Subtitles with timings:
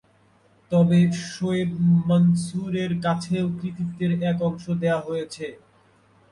[0.71, 0.99] তবে
[1.27, 1.71] শোয়েব
[2.07, 5.47] মনসুরের কাছেও কৃতিত্বের এক অংশ দেয়া হয়েছে।